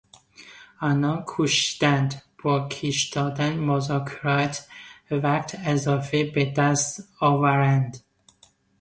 آنان 0.81 1.23
کوشیدند 1.23 2.21
با 2.43 2.67
کش 2.67 3.09
دادن 3.09 3.59
مذاکرات 3.59 4.67
وقت 5.11 5.57
اضافی 5.65 6.23
به 6.23 6.53
دست 6.53 7.09
آورند. 7.19 7.97